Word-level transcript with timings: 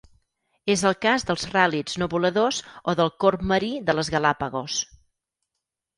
És 0.75 0.83
el 0.89 0.95
cas 1.05 1.25
dels 1.27 1.43
ràl·lids 1.51 1.99
no 2.03 2.09
voladors 2.15 2.63
o 2.93 2.97
del 3.03 3.13
corb 3.25 3.47
marí 3.53 3.73
de 3.91 3.99
les 3.99 4.11
Galápagos. 4.17 4.83